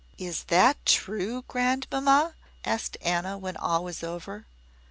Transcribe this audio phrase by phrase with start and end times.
[0.17, 2.33] "Is that true, grandmamma?"
[2.65, 4.47] asked Anna, when all was over.